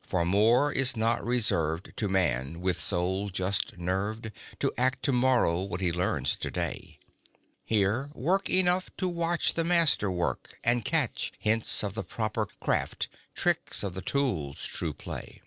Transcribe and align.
For 0.00 0.24
more 0.24 0.72
is 0.72 0.96
not 0.96 1.22
reserved 1.22 1.92
To 1.98 2.08
man, 2.08 2.62
with 2.62 2.80
soul 2.80 3.28
just 3.28 3.76
nerved 3.76 4.32
To 4.60 4.72
act 4.78 5.02
to 5.02 5.12
morrow 5.12 5.60
what 5.60 5.82
he 5.82 5.92
learns 5.92 6.36
to 6.36 6.50
day: 6.50 6.98
Here, 7.66 8.08
work 8.14 8.48
enough 8.48 8.88
to 8.96 9.06
watch 9.10 9.52
The 9.52 9.62
Master 9.64 10.10
work, 10.10 10.58
and 10.64 10.86
catch 10.86 11.32
Hints 11.38 11.82
of 11.84 11.92
the 11.92 12.02
proper 12.02 12.46
craft, 12.60 13.08
tricks 13.34 13.82
of 13.82 13.92
the 13.92 14.00
tool's 14.00 14.64
true 14.64 14.94
play. 14.94 15.42